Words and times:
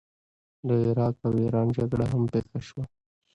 د 0.67 0.69
عراق 0.85 1.15
او 1.25 1.33
ایران 1.41 1.67
جګړه 1.77 2.05
هم 2.11 2.23
پیښه 2.33 2.59
شوه. 2.67 2.83